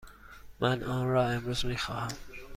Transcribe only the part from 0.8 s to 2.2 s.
آن را امروز می خواهم.